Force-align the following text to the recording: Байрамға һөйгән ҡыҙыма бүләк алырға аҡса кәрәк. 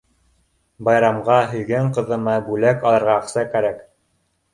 Байрамға 0.87 1.35
һөйгән 1.51 1.89
ҡыҙыма 1.97 2.33
бүләк 2.47 2.87
алырға 2.93 3.13
аҡса 3.21 3.45
кәрәк. 3.53 3.85